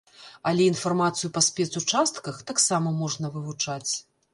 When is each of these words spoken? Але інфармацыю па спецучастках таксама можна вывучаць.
Але 0.51 0.63
інфармацыю 0.71 1.29
па 1.37 1.45
спецучастках 1.49 2.43
таксама 2.51 2.99
можна 3.05 3.25
вывучаць. 3.39 3.89